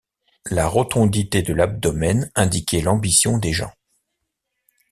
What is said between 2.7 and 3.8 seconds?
l’ambition des gens.